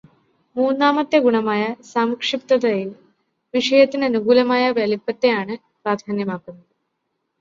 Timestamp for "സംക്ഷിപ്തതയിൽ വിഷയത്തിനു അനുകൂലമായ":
1.91-4.71